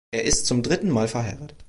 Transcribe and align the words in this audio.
Er 0.09 0.23
ist 0.23 0.47
zum 0.47 0.63
dritten 0.63 0.89
Mal 0.89 1.07
verheiratet. 1.07 1.55